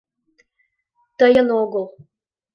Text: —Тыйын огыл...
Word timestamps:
—Тыйын 1.19 1.47
огыл... 1.61 1.85